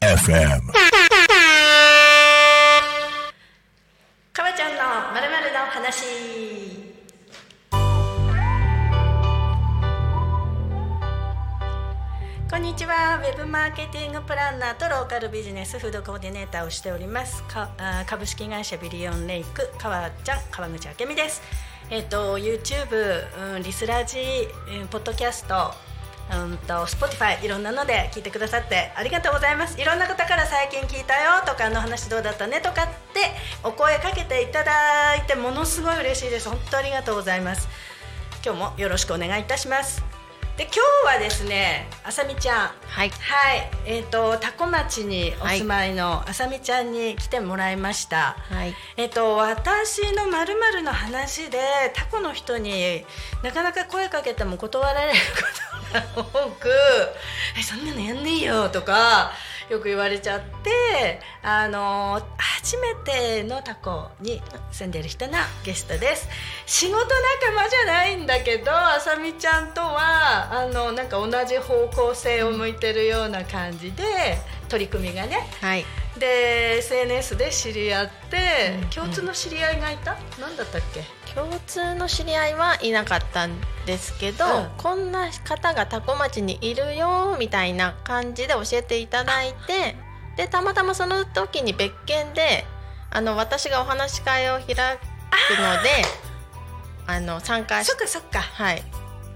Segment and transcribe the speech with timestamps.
[0.00, 0.72] FM.
[4.32, 4.78] かわちゃんの
[5.14, 6.04] まるまるの話。
[12.50, 17.44] こんにちは、ウェブマーケティングプランナーとローカルビジネスフードコーディネーターをしております。
[17.44, 17.70] か
[18.06, 21.40] 株式会社ビリオンレイク川ちゃん川口明美です。
[21.90, 24.18] えっ、と YouTube、うん、リスラジ、
[24.80, 25.72] うんポッドキャスト、
[26.32, 29.80] うんと Spotify いろんなので聞いてくださってありがとうございます。
[29.80, 33.20] いろんな方から最近聞いたよとかあの話どうだったねとかって
[33.62, 36.48] お声かけていただいてものすごい嬉しいです。
[36.48, 37.68] 本当ありがとうございます。
[38.44, 40.15] 今日もよろしくお願いいたします。
[40.56, 40.72] で今
[41.12, 42.70] 日はですね、あさみちゃん。
[42.86, 48.38] はいはい、えっ、と多古町にお住まいのあさみちゃんに来てもらいました。
[48.48, 51.58] はいえっ、と私のまるまるの話で
[51.94, 53.04] タコの人に
[53.42, 55.18] なかなか声かけても断られる
[56.14, 56.70] ことが多く、
[57.58, 59.32] えそんなのやんねえよとか。
[59.68, 65.32] よく言われちゃってあの初めてのタコに住んでる人の
[65.64, 66.28] ゲストです。
[66.66, 67.06] 仕事仲
[67.62, 74.02] 間じゃないんだけどあさみちゃんとはあのなんか同じ方向性を向いてるような感じで
[74.66, 75.48] 取り組みがね。
[75.60, 75.84] はい。
[76.18, 80.16] で SNS で知り合って、うん共通の知り合いがいた？
[80.40, 81.04] 何だったっけ？
[81.34, 83.52] 共通の知り合いはいなかったん
[83.84, 84.70] ですけど、うん。
[84.78, 89.96] こんな方が多古町にいるよみたいな感じで教えていただいて
[90.36, 92.64] でたまたまその時に別件で
[93.10, 96.04] あの私がお話し会を開くので
[97.06, 98.82] あの参加しそっかそっか、はい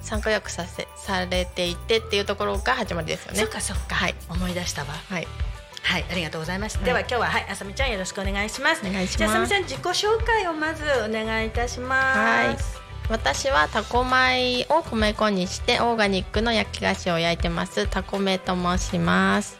[0.00, 3.38] 参加予約させされていてっていうところが始まりですよね。
[3.38, 3.48] そっ。
[3.48, 4.14] かそっか、はい。
[4.28, 4.88] 思い出したわ。
[4.88, 5.26] はい。
[5.82, 6.84] はいありがとうございます、はい。
[6.84, 8.86] では今日ははいあさみちゃんよろしくお願いします。
[8.86, 9.18] お願いします。
[9.18, 12.80] じゃああさみちゃん自己紹介をまずお願いいたします。
[13.08, 17.86] 私はタコ米を米粉にしてオーガニックの焼き菓子を焼いてます。
[17.86, 19.58] タコメと申します。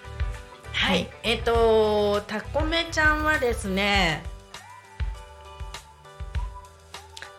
[0.72, 1.10] はい、はい。
[1.22, 4.22] えっ、とたこめちゃんはですね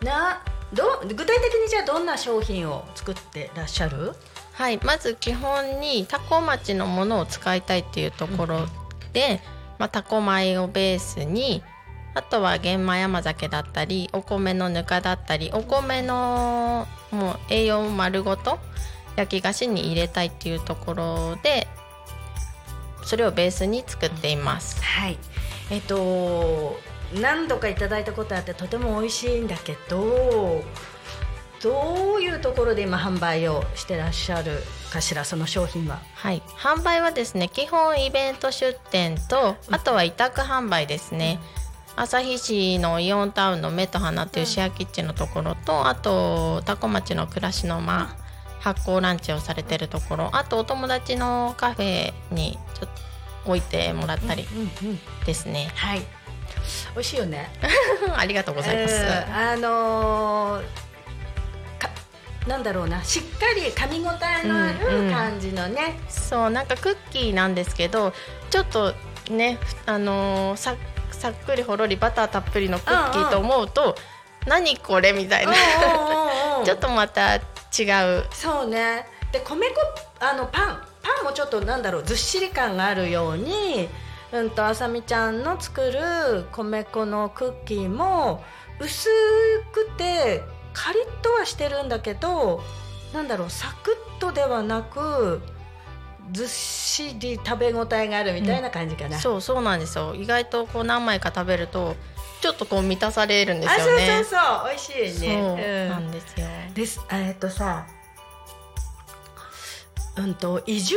[0.02, 4.12] など具体的にじゃあどんな商品を作ってらっしゃる？
[4.52, 8.66] はいまず基本にタコ町のものを使いたいっていうところ
[9.12, 9.40] で、
[9.78, 11.62] まあ、タコ米をベースに
[12.14, 18.58] あとは玄米甘酒だったりお米のぬかだったりお米のもう栄養丸ごと
[19.16, 21.66] 焼き菓子に入れたいっていうところで
[23.04, 24.82] それをベースに作っています。
[24.82, 25.18] はい。
[25.70, 26.76] えっ、と
[27.14, 30.62] 何度かいただいたことあってとても美味しいんだけど
[31.62, 34.62] どういうところで今販売をしてらっしゃる
[34.92, 36.00] かしらその商品は？
[36.14, 41.38] はい、販売はですね基本イベント出店とあとは委託販売ですね、
[41.96, 48.16] 旭市のイオンタウンの目と鼻っていうシェアキッチンのところとあと多古町の暮らしの間
[48.60, 54.46] 発酵ランチをされてるところあとお友達のカフェにちょっと置いてもらったり
[54.82, 54.98] うんうん。
[55.26, 56.02] ですね、はい
[56.94, 57.50] 美味しいよね。
[58.16, 60.64] ありがとうございます、うんあのー
[61.78, 61.88] か
[62.46, 63.02] なんだろうな。
[63.04, 64.10] しっかり噛み応
[64.42, 65.08] えのあうんうん。
[65.08, 68.12] る感じのね、そうなんかクッキーなんですけど
[68.50, 68.94] ちょっと
[69.30, 70.74] ねあのーさ
[71.12, 73.94] さっくりほろりバターたっぷりのクッキーと思うと、
[74.46, 75.52] 何これみたいな。
[76.64, 77.40] ちょっとまた違
[78.18, 78.24] う。
[78.32, 79.06] そうね。
[79.32, 79.74] で米粉
[80.20, 80.82] あのパン。
[81.02, 82.02] パンもちょっとなんだろう。
[82.02, 83.88] ずっしり感があるように
[84.32, 88.44] うんとあさみちゃんの作る米粉のクッキーも
[88.80, 89.08] 薄
[89.72, 90.42] くて
[90.72, 92.62] カリッとはしてるんだけど
[93.12, 95.40] なんだろうサクッとではなく
[96.32, 100.14] ずっしり食べ応えがあるみたいな感じかな、そうそうなんですよ。
[100.14, 101.96] 意外とこう何枚か食べると
[102.40, 104.68] ちょっとこう満たされるんですあそうよねそうそう。
[104.68, 107.84] 美味しいそうねなんですよ、ですえっとさ
[110.18, 110.96] うんと移住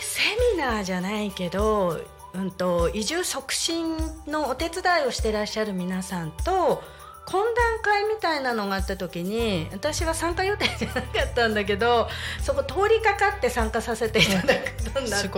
[0.00, 0.22] セ
[0.54, 2.00] ミナーじゃないけど、
[2.34, 6.82] うん、と移住促進のお手伝いをしてらっしゃる皆さんと
[7.26, 7.44] 懇談
[7.82, 12.08] 会みたいなのがあった時に私は参加予定じゃなかったんだけど
[12.40, 15.28] そこ通りかかって参加させていただくことになって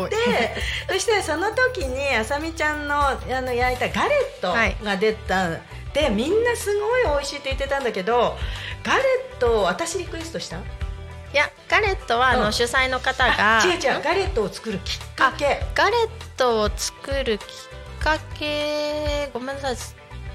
[0.88, 5.50] そしてその時にあさみちゃんのあの焼いたガレットが出た、
[5.92, 8.34] でみんなすごい美味しいって言ってたんだけど
[8.82, 9.02] ガレ
[9.36, 10.60] ット私リクエストした？
[11.34, 12.52] いやガレットはあの、うん。
[12.52, 15.60] 主催の方があ違う違うガレットを作るきっかけ。
[15.74, 17.44] ガレットを作るきっ
[17.98, 19.76] かけごめんなさい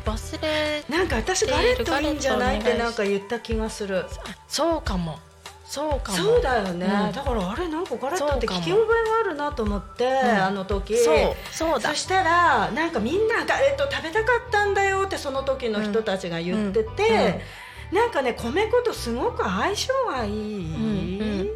[0.05, 2.59] 忘れなんか私ガレットいいんじゃない？
[2.59, 3.99] ってなんか言った気がする。
[3.99, 4.07] あ
[4.49, 5.17] そうかも。
[5.63, 6.17] そうかも。
[6.17, 7.11] そうだよね、うん。
[7.13, 10.97] だからあれなんかガレットって聞き覚えがあるなと思って、あの時。
[10.97, 11.15] そう
[11.51, 11.91] そうだ。
[11.91, 17.25] そしたらなんかみんなガレット食べたかったんだよってその時の人たちが言ってて、うん。
[17.25, 17.41] うん
[17.91, 20.65] なんかね米粉とすごく相性がいい、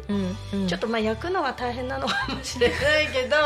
[0.08, 3.36] うんうんうんちょっとまあ焼くのは大変なのかもしれないけど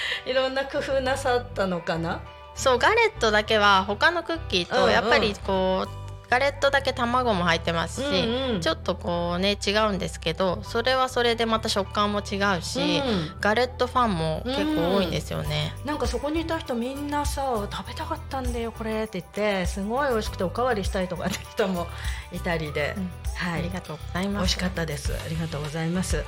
[0.30, 2.20] いろんな工夫なさったのかな？
[2.54, 4.86] そうガレットだけは他のクッキーうんうん。
[4.86, 5.88] とやっぱりこう
[6.30, 8.60] ガレットだけ卵も入ってますし、うんうん。
[8.60, 13.40] ちょっとこうね違うんですけどそれはそれでまた食感も違うし、うん。
[13.40, 15.74] ガレットファンも結構多いんですよね。
[15.84, 21.86] なんかそこにいた人みんなさ食べたかったんだよこれって言ってすごい美味しくておかわりしたいとかって人も
[22.32, 23.10] いたりで、うん。
[23.34, 23.60] はい。
[23.60, 24.36] ありがとうございます。
[24.38, 25.14] 美味しかったです。
[25.14, 26.24] ありがとうございます。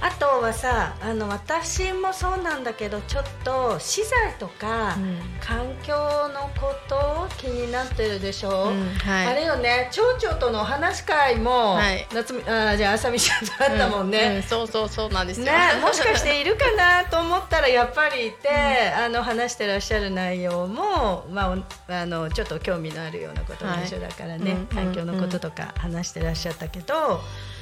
[0.00, 5.18] あとはさあの私もそうなんだけどちょっと資材とか、うん。
[5.40, 8.88] 環境のこと気になってるでしょ、うん。
[8.94, 9.26] はい。
[9.26, 9.88] あれよね。
[9.92, 12.06] 町長とのお話し会も、はい。
[12.12, 15.46] 夏みあじゃあ朝美ちゃんとあったもんね、うんうんそうそうそうなんですよ。
[15.46, 18.48] ね、もしかしているかなと思ったらやっぱりいて、
[18.96, 27.20] あの話してらっしゃる内容も、まあお、あのちょっと興味のあるようなことが一緒だからね、環境のこととか話してらっしゃったけど、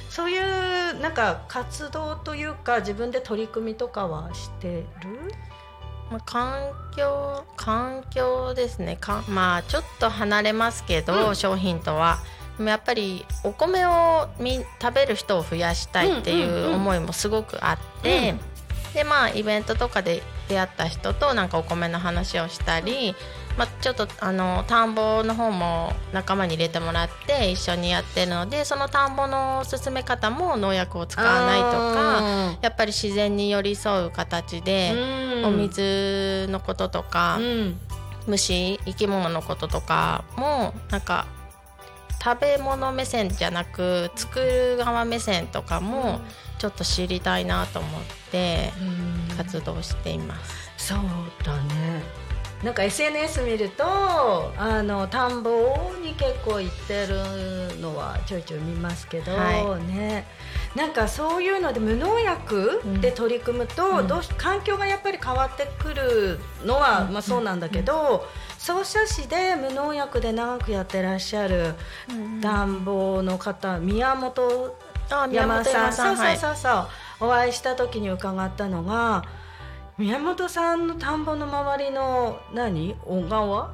[0.09, 4.85] そういうなんか活動というか自分で取り組みとかはしてる？
[6.11, 8.97] まあ、環境環境ですね。
[8.97, 11.35] かまあちょっと離れますけど、うん。
[11.35, 12.19] 商品とは。
[12.57, 16.63] でもやっぱりお米をみ食べる人を増やしたいっていうんうん。
[16.63, 18.93] ううん思いもすごくあって、うん。
[18.93, 23.15] でまあイベントとかで出会った人となんかお米の話をしたり、
[23.57, 34.93] まあ、ちょっとあの田んぼの方も仲間に入れてもらって一緒にやってるのでその田んぼの進め方も農薬を使わないとかやっぱり自然に寄り添う形で。
[35.47, 35.55] うん。
[35.55, 37.79] お水のこととか、うん。
[38.27, 41.25] 虫生き物のこととかもなんか
[42.23, 46.21] 食べ物目線じゃなく作る側目線とかも
[46.57, 48.01] ちょっと知りたいなと思っ
[48.31, 48.71] て
[49.29, 49.35] うん。
[49.35, 50.71] 活動しています。
[50.77, 50.99] そう
[51.43, 52.23] だね。
[52.63, 53.83] なんか SNS 見ると
[54.57, 55.51] あの田んぼ
[56.01, 60.25] に結構行ってるのはちょいちょい見ますけど、はね
[60.75, 64.07] なんかそういうので無農薬で取り組むと、うん。
[64.07, 68.27] どうし環境がやっぱり変わってくるのは、まあ、そうなんだけど、
[68.57, 71.75] 総社市で無農薬で長くやってらっしゃる
[72.41, 74.75] 田んぼの方宮本
[75.11, 76.37] あ山さんそうはい。
[76.37, 76.87] そうそう
[77.19, 79.25] そう、お会いした時に伺ったのが
[79.99, 82.95] 宮本さんの田んぼの周りの何？
[83.05, 83.69] 小川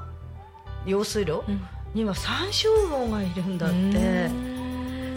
[0.85, 1.65] 用水路うん。
[1.93, 4.29] には山椒魚がいるんだって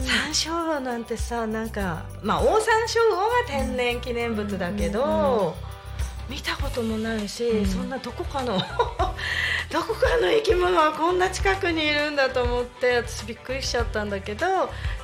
[0.02, 5.54] 山椒魚なんてさなんかまあオオサンショウウオが天然記念物だけど、
[6.28, 8.58] 見たこともないし、うんそんなどこかの
[9.70, 14.46] どこかの生き物はこんな近くにいるんだと思って私びっくりしちゃったんだけど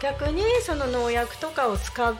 [0.00, 2.16] 逆にその農薬とかを使う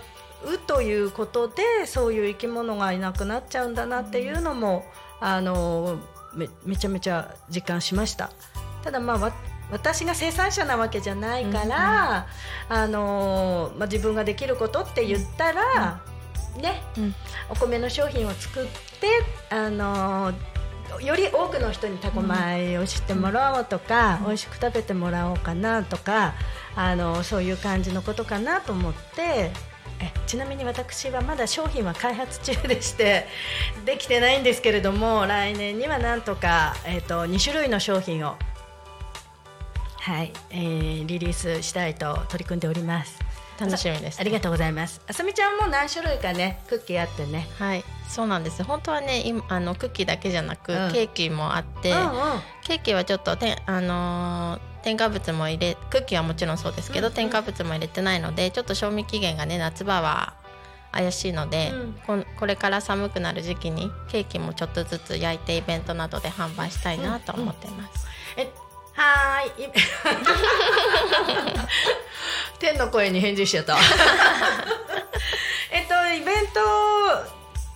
[0.67, 4.85] ということでそういう生き物がいなくなっちゃうんだなっていうのも、
[5.21, 5.99] あの
[6.35, 8.31] めめちゃめちゃ実感しました。
[8.83, 9.33] ただまあわ
[9.71, 12.27] 私が生産者なわけじゃないから、
[12.69, 16.01] あのまあ、自分ができることって言ったら、
[16.61, 17.15] ね、うん。
[17.51, 18.67] お米の商品を作っ
[19.01, 19.09] て、
[19.51, 20.33] あの
[21.03, 26.35] より多くの人にタコ米を知ってもらおうとか、美味しく食べてもらおうかなとか
[26.75, 29.51] あのそういう感じのことかなと思って
[30.01, 33.27] えちなみに私はまだ商品は開発中でして
[33.85, 38.37] できてないんですけれども来年にはなんとか、えー、と2種類の商品を、
[40.01, 43.19] はいえーリリースしたいと取り組んでおります。
[43.61, 45.01] 楽しみです、ありがとうございます。
[45.09, 47.49] あさみちゃんも何種類かねクッキーあってね。
[47.59, 52.09] はいそうなんです本当はね今あのクッキーだけじゃなく、うんケーキもあって、うんうん
[52.65, 60.35] ケーキはちょっとてあのー添加物も入れクッキーはもちろんそうですけど、うんうん添加物も入れてないのでちょっと賞味期限がね夏場は
[60.93, 68.07] 怪しいので、うんこんこれから寒くなる時期にケーキもちょっとずつ焼いてイベントなどで販売したいなと思ってます。
[68.07, 68.18] え
[68.99, 69.65] はーい。
[69.65, 69.69] い
[72.59, 73.77] 天の声に返事しちゃった。
[75.71, 76.61] えっとイベント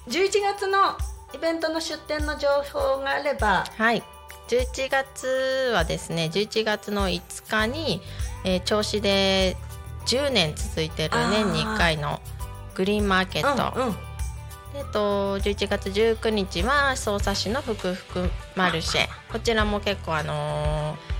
[0.09, 0.97] 11月の
[1.33, 4.03] イベントの出店の情報があれば、はい。
[4.49, 8.03] 11月はですね11月の5日に、
[8.45, 9.57] えー銚子で
[10.07, 12.21] 10年続いてる年に1回の
[12.75, 13.97] グリーンマーケット、うんうん。
[14.75, 19.07] えっと11月19日は匝瑳市のふくふくマルシェ。
[19.31, 21.12] こちらも結構あのー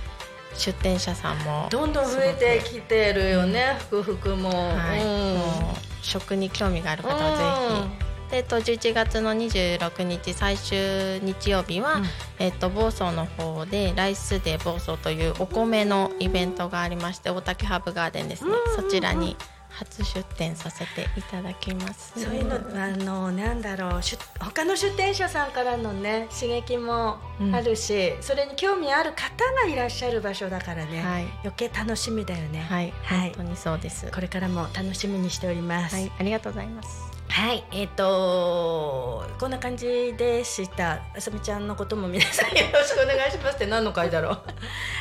[0.55, 4.49] 出店者さんもどんどん増えてきてるよね、福福も。
[4.49, 5.37] はいうん。
[5.37, 8.03] もう食に興味がある方はぜひ。
[8.31, 12.05] でえっと、11月の26日最終日曜日は、うん。
[12.39, 19.37] えっと、房総の方でライスデー房総というお米のイベントがありまして大竹ハーブガーデンですね、そちらに、
[19.73, 22.13] 初出店させていただきます。
[22.15, 27.17] そういうのあのなんだろう出他の出店者さんからのね刺激も
[27.51, 31.23] あるし、それに興味ある方がいらっしゃる場所だからね、はい。
[31.43, 32.59] 余計楽しみだよね。
[32.59, 33.33] はい、はい。
[33.35, 34.11] 本当にそうです。
[34.11, 35.95] これからも楽しみにしております。
[35.95, 36.11] はい。
[36.19, 41.01] ありがとうございますはい、えっ、とこんな感じでした。
[41.17, 44.31] あさみちゃんのことも皆さんよろしくお願いしますって何の回だろう。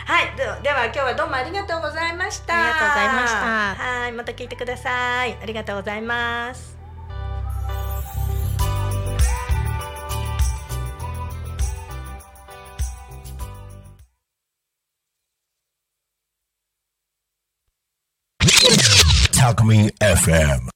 [0.06, 2.54] はい、ではでは今日はどうもありがとうございました。
[2.54, 5.36] ありがとうございましたはい、また聞いてください。
[5.42, 6.78] ありがとうございます。
[19.36, 20.72] Talk Me FM.